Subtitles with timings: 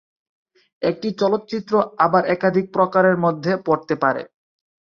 [0.81, 1.73] একটি চলচ্চিত্র
[2.05, 4.21] আবার একাধিক প্রকারের মধ্যে পড়তে পারে।